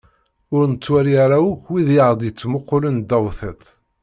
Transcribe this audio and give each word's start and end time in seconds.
Ur 0.55 0.61
nettwali 0.71 1.13
ara 1.23 1.37
akk 1.51 1.63
wid 1.69 1.87
i 1.95 1.97
aɣ-d-yettmuqulen 2.05 2.97
ddaw 3.01 3.25
tiṭ. 3.37 3.63